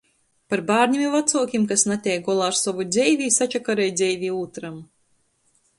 [0.51, 4.83] Par bārnim i vacuokim, kas nateik golā ar sovu dzeivi i sačakarej dzeivi ūtram.